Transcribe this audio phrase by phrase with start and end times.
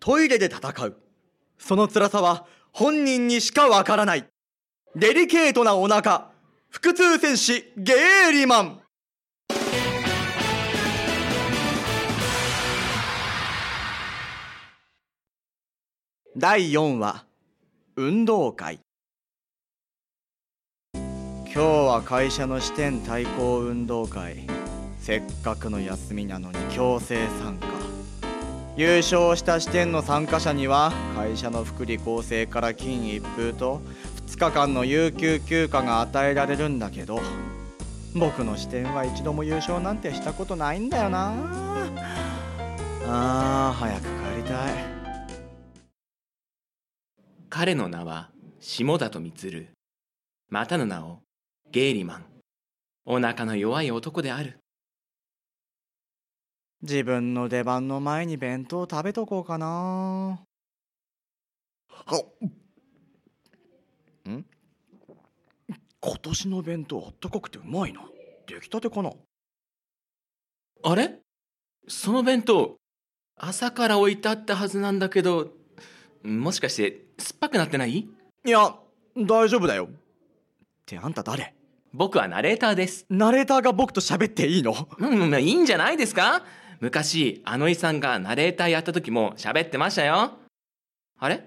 [0.00, 0.96] トイレで戦う。
[1.58, 4.26] その辛さは本人にしかわからない。
[4.94, 6.30] デリケートなお腹、
[6.70, 8.80] 腹痛戦士ゲーリマン。
[16.36, 17.26] 第4話、
[17.96, 18.78] 運動会。
[20.94, 24.46] 今日は会社の支店対抗運動会。
[25.00, 27.77] せっかくの休みなのに強制参加。
[28.78, 33.80] 優勝した支店の参加者には会社の福利厚生から金一封と
[34.28, 37.20] 2日間の有給休暇が与えられるんだけど
[38.14, 41.34] 僕の支店は一度も優勝なんてしたことないんだよな。
[43.04, 44.72] あー早く帰りたい。
[47.50, 49.66] 彼の名は下里充
[50.50, 51.18] またの名を
[51.72, 52.26] ゲイリマン。
[53.04, 54.60] お腹の弱い男である。
[56.82, 60.38] 自分の出番の前に弁当食べとこうかな。
[64.28, 64.44] ん？
[66.00, 68.02] 今年の弁当あったかくてうまいな。
[68.46, 69.12] 出来たてかな？
[70.84, 71.18] あれ？
[71.88, 72.76] その弁当
[73.36, 75.48] 朝から置いてあったはずなんだけど
[76.22, 78.08] もしかして酸っぱくなってない？
[78.46, 78.76] いや
[79.16, 79.86] 大丈夫だよ。
[79.86, 79.88] っ
[80.86, 81.54] てあんた誰？
[81.92, 83.04] 僕はナレーターです。
[83.10, 84.74] ナレーターが僕と喋っていいの？
[84.98, 86.44] うんいいんじゃないですか？
[86.80, 90.32] 昔あのいさんがナレーターやった時も喋ってましたよ。
[91.18, 91.44] あれ？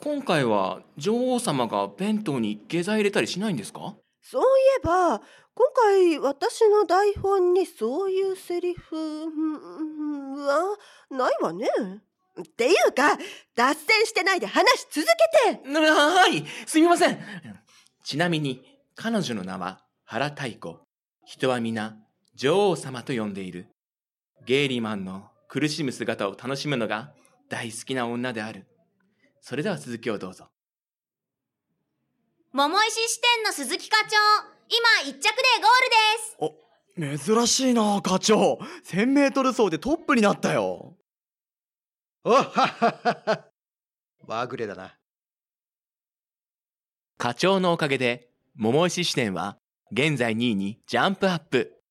[0.00, 3.94] 今回は女王様が弁当に下剤入れたりしないんですか？
[4.20, 4.44] そうい
[4.82, 5.20] えば
[5.54, 10.76] 今回私の台本にそういうセリフは
[11.10, 11.68] ないわね。
[12.40, 13.18] っていうか
[13.54, 15.68] 脱線してないで話続けて。
[15.68, 16.44] はい！
[16.66, 17.18] すみません。
[18.02, 18.64] ちなみに
[18.96, 20.80] 彼女の名は原太子
[21.26, 21.94] 人は皆
[22.34, 23.68] 女王様と呼んでいる
[24.44, 27.12] ゲイリーマンの苦しむ姿を楽しむのが
[27.48, 28.66] 大好きな女である。
[29.40, 30.48] それでは続きをどうぞ。
[32.52, 34.16] 桃石支店の鈴木課長
[34.68, 37.26] 今一着でゴールです。
[37.28, 38.58] お珍しいな課長。
[38.86, 40.96] 1000m 走でトップになったよ。
[42.24, 42.66] おはは
[43.24, 43.44] は
[44.26, 44.96] まぐれだな。
[47.16, 49.56] 課長のおかげで桃石支店は
[49.92, 51.81] 現在2位にジャンプアップ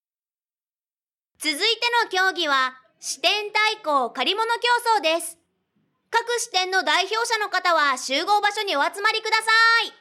[1.43, 1.65] 続いて
[2.03, 4.59] の競技は支店対抗借り物競
[4.99, 5.39] 争です。
[6.11, 9.49] 各支店の代表者の方は集合場所にお集まりくださ
[9.87, 9.91] い。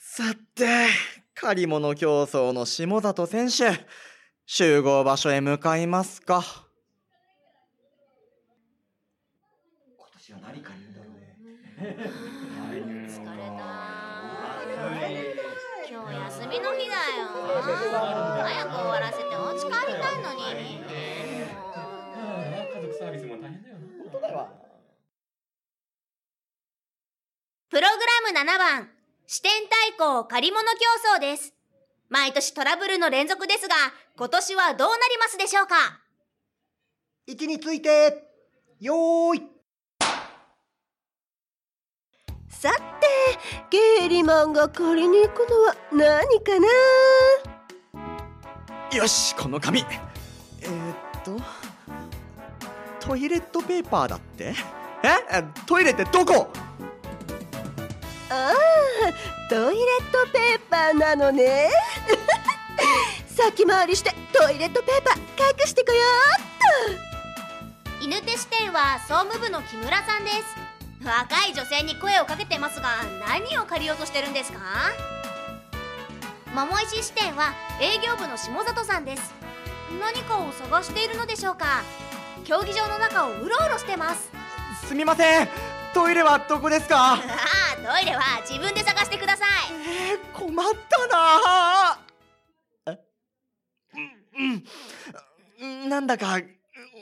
[0.00, 0.88] さて
[1.34, 3.86] 借り物競争の下里選手
[4.46, 6.42] 集合場所へ向かいますか。
[9.96, 12.29] 今年は何か言うんだろうね
[27.70, 28.88] プログラム7番
[29.28, 30.78] 支店対抗借り物競
[31.16, 31.54] 争です。
[32.08, 33.76] 毎年トラブルの連続ですが
[34.16, 36.00] 今年はどうなりますでしょうか？
[37.28, 38.24] 位置について
[38.80, 39.42] よーい。
[42.48, 43.06] さて
[43.70, 46.58] ゲイリマンが借りに行くのは何か
[48.90, 48.96] な？
[48.96, 49.84] よしこの紙。
[50.62, 51.36] えー、っと。
[52.98, 54.56] トイレットペーパーだって？
[55.04, 55.44] え？
[55.66, 56.48] トイレってどこ？
[58.30, 58.54] ああ
[59.48, 61.68] トイレットペーパーなのね。
[63.26, 65.18] 先回りしてトイレットペーパー
[65.60, 65.98] 隠してこよ
[68.00, 70.36] 犬手支店は総務部の木村さんです。
[71.04, 72.88] 若い女性に声をかけてますが
[73.26, 74.58] 何を借りようとしてるんですか？
[76.54, 79.32] 桃石支店は営業部の下里さんです。
[80.00, 81.82] 何かを探しているのでしょうか？
[82.44, 84.30] 競技場の中をうろうろしてます。
[84.86, 85.48] すみません。
[85.94, 87.18] トイレはどこですか？
[87.90, 89.48] トイレは自分で探してください。
[89.72, 91.98] えー、困ったな。
[95.58, 96.40] うん、なんだか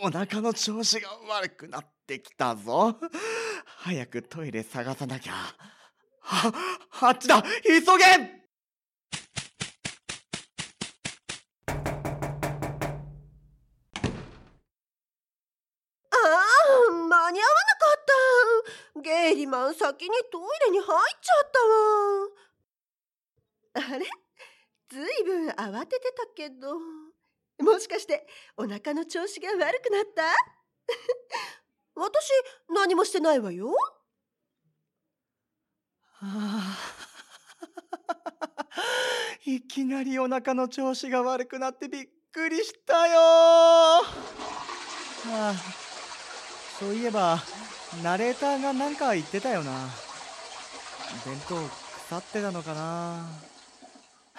[0.02, 2.96] お腹の調子が悪くなってきたぞ。
[3.66, 5.34] 早くトイレ探さなきゃ。
[6.22, 6.52] あ
[7.02, 7.44] あっちだ。
[7.62, 8.47] 急げ！
[19.48, 20.88] ったゲイリマン先にトイレに入っ
[21.20, 21.50] ちゃっ
[23.74, 23.94] たわ。
[23.94, 24.06] あれ？
[24.90, 26.78] ずいぶん慌ててたけど。
[27.60, 30.22] もしかしてお腹の調子が悪くなった？
[31.96, 32.30] 私
[32.68, 33.74] 何もしてないわよ。
[36.20, 36.76] あ
[39.44, 44.04] いきなりお腹の調子が悪くなってびっくりしたよ、は
[45.30, 45.54] あ、
[46.78, 47.38] そういえば
[48.02, 49.72] ナレーターがなんか言ってたよな。
[51.24, 53.26] 弁当腐ってたのかな。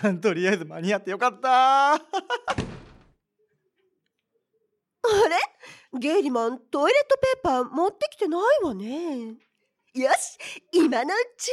[0.22, 1.94] とりあえず間に合ってよかった。
[1.96, 2.00] あ
[5.28, 5.38] れ？
[6.00, 9.36] ゲイリマントイレットペーパー持ってきてないわね。
[9.96, 10.38] よし
[10.72, 11.52] 今のうち。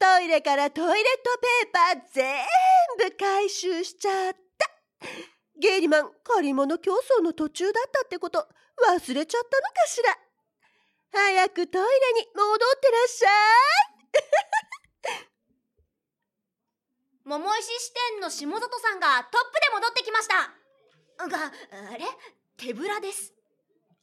[0.00, 4.70] トイレからトイレットペーパー全部回収しちゃった。
[5.58, 8.46] ゲイリマン借り物競争の途中だったってこと
[8.86, 10.16] 忘れちゃったのかしら。
[11.10, 11.88] 早くトイレ
[12.20, 13.32] に戻ってらっしゃい。
[17.24, 20.34] 桃石支店の下里さんがトップで戻ってきました。
[21.28, 21.52] が
[21.92, 22.04] あれ？
[22.56, 23.34] 手ぶらです。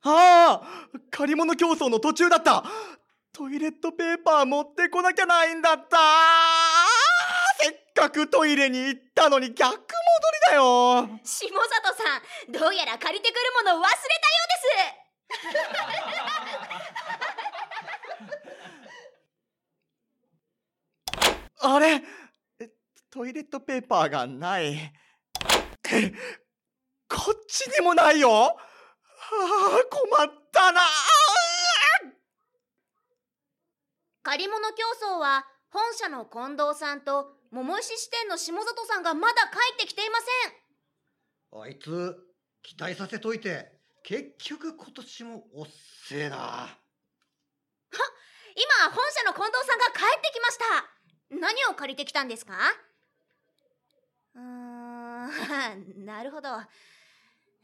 [0.04, 0.68] ああ
[1.10, 2.64] 借り物競争の途中だった。
[3.32, 5.98] トイレットペーパー持ってこなきゃないんだった。
[7.60, 9.86] せっかくトイレに行ったのに逆戻り
[10.50, 11.08] だよ。
[11.24, 11.56] 下里
[11.96, 12.04] さ
[12.50, 14.02] んどうやら借りてくるものを忘れたよ
[21.62, 22.02] あれ？
[22.60, 22.70] え
[23.10, 24.94] トイレットペーパーがない。
[27.08, 28.30] こっちにもないよ。
[28.30, 28.56] はあ
[29.90, 30.82] 困ったな。
[30.82, 30.90] うで
[32.12, 32.16] す
[34.24, 34.84] 借り物競
[35.16, 40.18] 争は本社の近藤さんと桃石支店の下里さんがまだ帰ってきていま
[41.54, 41.62] せん。
[41.62, 42.16] あいつ
[42.64, 43.72] 期待させといて
[44.04, 45.68] 結局今年もおっ
[46.08, 46.78] せえな。
[48.58, 50.66] 今本社の近藤さんが帰ってきました。
[51.30, 52.54] 何を借りてきたんですか？
[54.36, 56.50] うーん なるほど、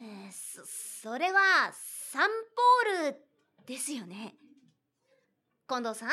[0.01, 4.35] えーそそれはサンポールですよね。
[5.67, 6.09] 近藤さん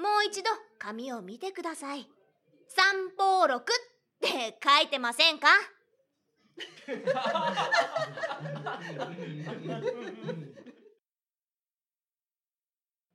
[0.00, 2.08] もう一度紙を見てください
[2.68, 3.76] サンポー録っ
[4.20, 5.48] て書いてませんか？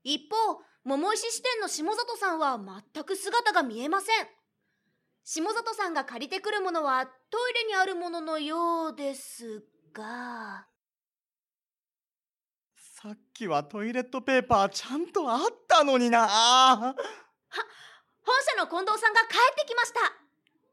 [0.04, 0.36] 一方
[0.84, 2.60] 桃石支店の下里さんは
[2.94, 4.28] 全く姿が見えません。
[5.24, 7.12] 下里さんが借りてくるものはト
[7.50, 9.63] イレにあるもののようです
[9.94, 10.66] が。
[12.75, 16.96] さっきはトイレットペーパーちゃんとあったのにな
[18.29, 19.99] 本社の近藤さんが帰ってきました。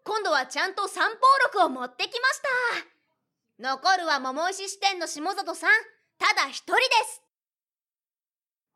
[0.05, 1.17] 今度はちゃんと三方
[1.55, 2.41] 録を持ってきまし
[3.59, 3.73] た。
[3.73, 5.71] 残るは桃石支店の下里さん。
[6.19, 7.23] ただ一人です。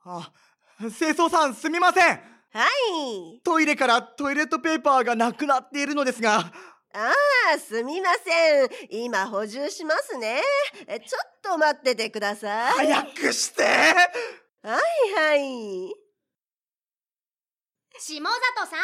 [0.07, 0.33] あ
[0.79, 2.07] 清掃さんすみません。
[2.53, 3.41] はい。
[3.45, 6.39] トイレからトイレットペーパーがなくなっているのですが。
[6.39, 7.13] あ
[7.55, 8.69] あすみません。
[8.89, 10.41] 今補充しますね。
[10.87, 12.87] えちょっと待っててください。
[12.89, 13.63] 早くして。
[14.63, 14.79] は
[15.37, 16.00] い
[18.03, 18.81] 下里さん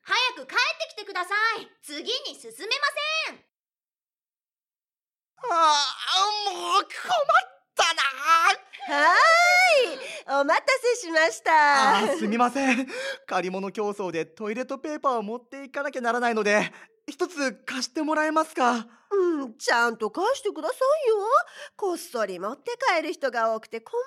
[0.00, 1.68] 早く帰ってきてください。
[1.82, 2.86] 次に進めま
[3.28, 3.44] せん。
[5.50, 6.88] ああもう困っ
[7.76, 8.00] たな。
[8.96, 10.66] はーいお待た
[10.96, 12.16] せしました。
[12.16, 12.88] すみません。
[13.26, 16.72] 借り物競争でトイレットペーパーを持っていかなきゃならないので
[17.06, 18.86] 一つ貸してもらえますか？
[19.10, 20.78] うん、ちゃんと返してください
[21.10, 21.16] よ。
[21.76, 24.02] こっそり持って帰る人が多くて困っ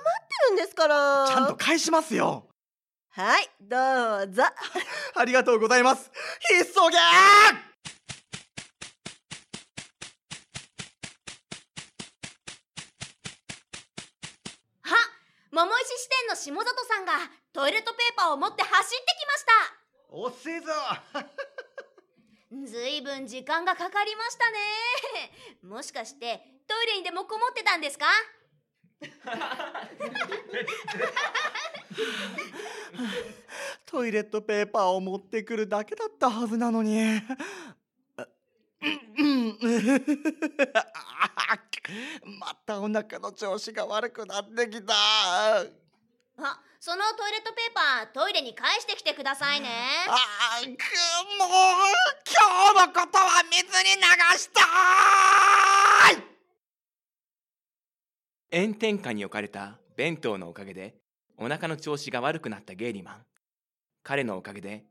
[0.48, 1.28] てるんですから。
[1.28, 2.48] ちゃんと返しますよ
[3.18, 4.44] はいどうぞ。
[5.16, 6.12] ありがとうございます。
[6.50, 7.64] 急げあ
[15.52, 17.14] 桃石支店の下里さんが
[17.54, 19.52] トイレットペーパーを持って走ってきました。
[20.10, 20.72] おっせえぞ。
[22.68, 24.60] ずいぶん時間がかかりましたね。
[25.64, 28.06] もしかしてトイレにでもこもってたんですか？
[33.86, 37.22] トイレットペーパーを持ってくるだけだったはずなのに。
[38.18, 38.28] あ
[39.20, 39.58] うん
[42.40, 44.94] またお腹の調子が悪くなってきた。
[44.94, 45.66] あ
[46.80, 49.68] そのトイレットペーパートイレに返してきてくださいね。
[50.08, 50.74] あーくもう
[52.26, 52.34] 今
[52.84, 54.02] 日のことは水に流
[54.38, 54.62] した
[56.12, 56.18] い。
[58.62, 60.96] 炎天下に置かれた弁当のおかげで
[61.38, 63.26] お腹の調子が悪くなったゲイリマン。
[64.04, 64.86] 彼のおかげで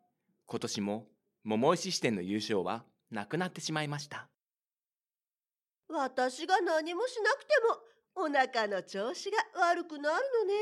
[0.46, 1.06] 今年も
[1.44, 4.28] 桃石支店の優勝はなくなってしまいました。
[5.88, 7.48] 私が何もしなくて
[8.16, 9.38] もお腹の調子が
[9.68, 10.54] 悪くなるのね。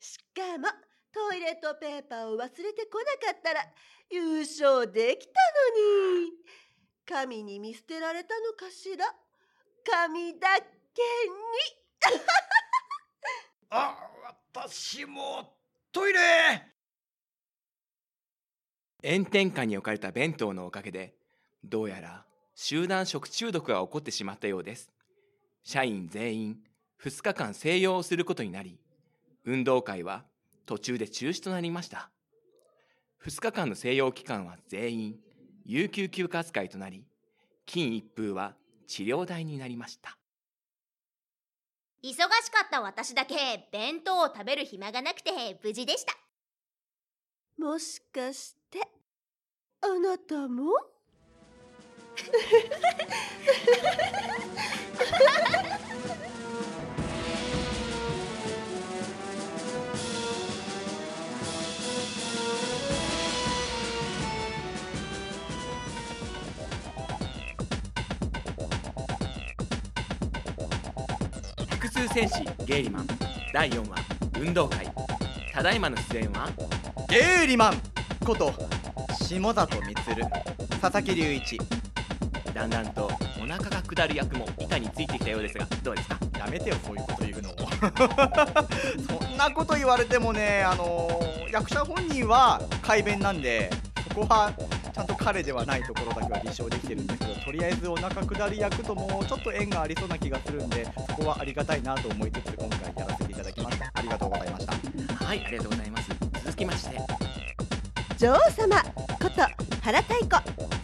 [0.00, 0.68] しかも
[1.12, 3.60] トイレットペーパーを忘れてこなかったら
[4.10, 5.32] 優勝できた
[5.76, 6.32] のに。
[7.06, 9.06] 神に見捨てられたのかしら？
[9.84, 12.20] 神だけに。
[13.70, 13.96] あ
[14.52, 15.54] 私も
[15.92, 16.18] トイレ
[19.04, 21.14] 炎天下に置かれた弁当のおかげで
[21.64, 22.24] どうやら
[22.54, 24.90] 集団食中毒が起こってしまったようです
[25.62, 26.56] 社員全員
[27.04, 28.80] 2日間静養をすることになり、
[29.44, 30.24] 運動会は
[30.66, 32.10] 途中で中止となりました。
[33.24, 35.16] 2日間の静養期間は全員
[35.64, 37.04] 有給休暇扱いとなり、
[37.66, 38.54] 金一封は
[38.88, 40.17] 治療代になりました。
[42.02, 45.30] 忙しかった私だけ弁当を食べる暇がなくて
[45.62, 46.16] 無事でした。
[47.58, 48.80] もしかして
[49.80, 50.72] あなたも？
[72.12, 73.06] 戦士ゲイリマン。
[73.52, 73.96] 第4話
[74.40, 74.86] 運動会。
[75.52, 76.48] ただいまの出演は？
[77.08, 77.74] ゲーリマン
[78.24, 78.52] こと
[79.20, 79.94] 下里充。
[80.80, 81.58] 佐々木隆一。
[82.54, 83.10] だんだんと
[83.40, 86.18] お腹が下る役も板についてきたようですがどうですか？
[86.38, 87.50] やめてよそういうこと言うの
[89.28, 93.70] そんなこと言われてもねあのー役者本人は改弁なんで
[94.10, 94.52] そこは
[95.28, 106.08] 彼ではないところだけは立証できてるんですけどとりあえずお腹下り役ともちょっと縁がありそうな気がするんでそこはありがたいなと思いつつ今回やらせていただきましたありがとうございましたはいありがとうございます。
[106.46, 106.96] 続きまして
[108.16, 109.42] 女王様こと
[109.82, 110.30] 原太鼓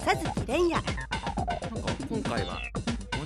[0.05, 0.73] 佐月蓮也。
[0.75, 0.85] なんか
[2.11, 2.61] 今回は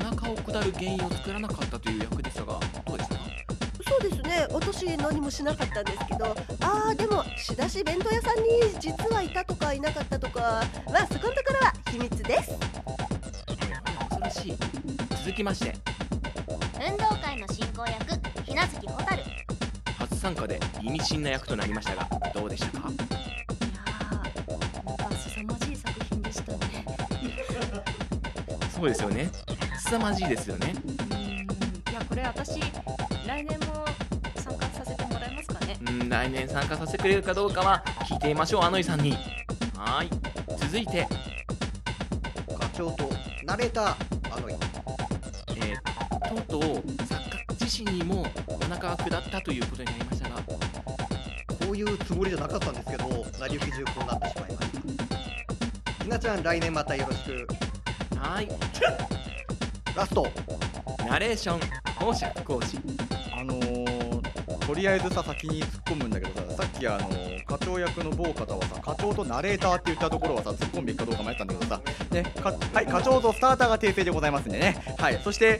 [0.00, 3.16] お腹を下る原因を作らなかったという役でしたがどうですか？
[3.90, 4.46] そうですね。
[4.52, 6.36] 私何もしなかったんですけど
[6.78, 8.48] あーでも仕出し弁当屋さんに
[8.80, 12.56] 実はいたとかいなかったとかまあそこのところは秘密です。
[14.10, 14.56] 恐ろしい。
[15.24, 15.74] 続きまして。
[16.80, 19.32] 運動会の進行役ひなずきほたるいや
[19.98, 22.88] 初参加で意味深な役となりましたがどうでしたか？
[22.88, 22.96] ー
[24.86, 26.84] なんか凄まじい作品でしたね。
[28.74, 29.30] そうですよね。
[29.78, 30.72] 凄まじいですよね。
[31.90, 32.60] いやこれ私
[36.04, 39.12] ん来年参加させてくれるかどうかは聞いてみましょうあのいさんに。
[39.76, 40.10] はーい。
[40.58, 41.06] 続いて。
[42.58, 43.10] 課長と
[43.44, 50.36] ナレーターあのえー、とうとう作家自身にもお腹が下ったということになりましたが。
[51.68, 53.04] こういうつもりじゃなかったんですけど
[53.38, 56.04] 成り行き重工になってしまいました。
[56.04, 57.46] ひなちゃん来年またよろしく。
[58.16, 58.48] はーい。
[59.94, 60.26] ラスト。
[61.06, 61.60] ナレーション
[61.98, 62.78] 講釈講師。
[62.78, 62.97] あのー、
[64.68, 74.76] とりあえずさ先に突っ込むんだけどささっきあのー課長役の某方はさ課長とナレーターって言ったところはさ突っ込むべきかどうか迷ったんだけどさねかはい課長とスターターが訂正でございますんでね。
[74.98, 75.58] はいそして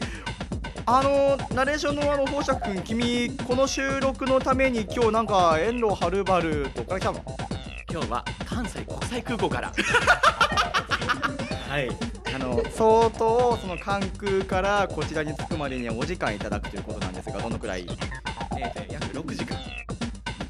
[0.85, 7.25] あのーナレーションのあの宝釈君君この収録のために今日なんか遠路はるばるとか来たの
[7.91, 9.73] 今日は関西国際空港から。
[11.71, 11.89] はい。
[12.35, 17.87] あの相当その関空からこちらに着くまでにはお時間いただくということなんですがどのくらい？
[18.61, 19.57] えーと約6時間。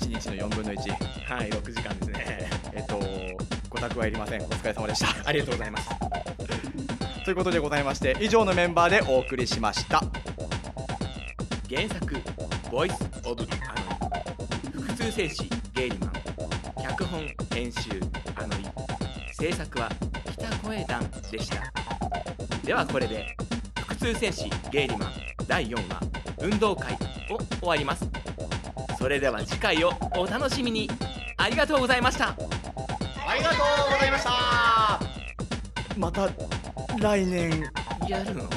[0.01, 2.51] 1日の4分の1はい6時間ですね。
[2.73, 2.99] えっと
[3.69, 4.43] ご託はいりません。
[4.43, 5.29] お疲れ様でした。
[5.29, 5.91] ありがとうございます。
[7.27, 10.03] ということでございまして以上のメンバーでお送りしました。
[11.69, 12.17] 原作
[12.73, 12.95] 「ボイス・
[13.27, 13.51] オブ・アノ
[14.73, 16.13] イ」複数戦士ゲイリマン
[16.83, 17.91] 脚本編集
[18.37, 18.65] アノイ
[19.35, 19.91] 制作は
[20.33, 21.71] 北声団でした。
[22.65, 23.37] ではこれで
[23.77, 25.13] 複数戦士ゲイリマン
[25.47, 26.01] 第4話
[26.41, 26.97] 運動会
[27.31, 28.09] を終わります。
[28.99, 30.91] それでは次回をお楽しみに。
[31.37, 32.31] ありがとうございました。
[32.31, 35.01] ありがとうございました。
[35.97, 36.29] また
[36.99, 37.71] 来年。
[38.09, 38.49] やるの？